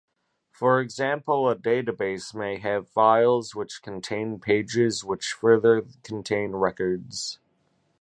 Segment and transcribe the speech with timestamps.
[0.51, 7.37] For example, a database may have files, which contain pages, which further contain records.